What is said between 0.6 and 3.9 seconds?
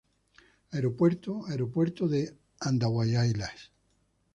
Aeropuerto: Aeropuerto de Andahuaylas.